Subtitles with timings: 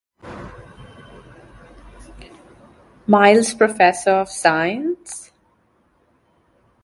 [3.05, 5.31] Miles Professor of Science.